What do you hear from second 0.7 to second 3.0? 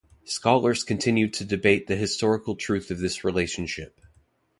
continue to debate the historical truth of